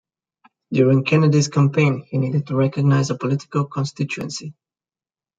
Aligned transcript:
During 0.71 1.03
Kennedy's 1.05 1.47
campaign, 1.47 2.03
he 2.09 2.17
needed 2.17 2.47
to 2.47 2.55
recognize 2.55 3.11
a 3.11 3.15
political 3.19 3.65
constituency. 3.65 4.55